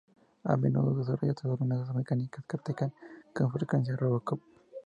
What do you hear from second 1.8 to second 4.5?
mecánicas que atacan con frecuencia a RoboCop.